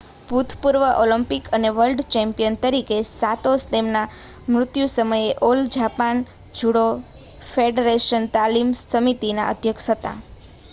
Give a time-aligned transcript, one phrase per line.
[0.27, 4.03] ભૂતપૂર્વ ઓલિમ્પિક અને world champion તરીકે સાતો તેમના
[4.49, 6.25] મૃત્યુ સમયે ઓલ જાપાન
[6.55, 6.85] જુડો
[7.47, 10.17] ફેડરેશન તાલીમ સમિતિના અધ્યક્ષ હતા